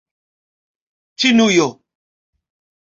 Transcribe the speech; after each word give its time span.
ĉinujo 1.21 1.69